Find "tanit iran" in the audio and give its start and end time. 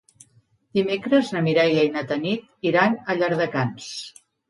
2.15-3.01